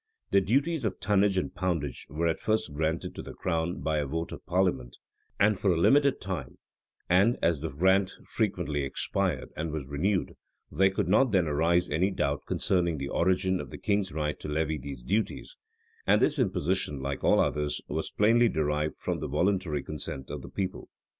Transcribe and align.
The 0.31 0.41
duties 0.41 0.83
of 0.83 0.99
tonnage 0.99 1.37
and 1.37 1.53
poundage 1.53 2.07
were 2.09 2.25
at 2.27 2.39
first 2.39 2.73
granted 2.73 3.13
to 3.13 3.21
the 3.21 3.35
crown 3.35 3.81
by 3.81 3.99
a 3.99 4.07
vote 4.07 4.31
of 4.31 4.43
parliament, 4.47 4.97
and 5.39 5.59
for 5.59 5.71
a 5.71 5.77
limited 5.77 6.19
time; 6.19 6.57
and 7.07 7.37
as 7.39 7.61
the 7.61 7.69
grant 7.69 8.15
frequently 8.25 8.81
expired 8.81 9.49
and 9.55 9.69
was 9.71 9.85
renewed, 9.85 10.33
there 10.71 10.89
could 10.89 11.07
not 11.07 11.31
then 11.31 11.45
arise 11.47 11.87
any 11.87 12.09
doubt 12.09 12.47
concerning 12.47 12.97
the 12.97 13.09
origin 13.09 13.61
of 13.61 13.69
the 13.69 13.77
king's 13.77 14.11
right 14.11 14.39
to 14.39 14.47
levy 14.49 14.79
these 14.79 15.03
duties; 15.03 15.55
and 16.07 16.19
this 16.19 16.39
imposition, 16.39 16.99
like 17.03 17.23
all 17.23 17.39
others, 17.39 17.79
was 17.87 18.09
plainly 18.09 18.49
derived 18.49 18.97
from 18.99 19.19
the 19.19 19.27
voluntary 19.27 19.83
consent 19.83 20.31
of 20.31 20.41
the 20.41 20.49
people. 20.49 20.89